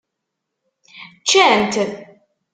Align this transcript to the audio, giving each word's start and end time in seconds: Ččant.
Ččant. 1.23 1.73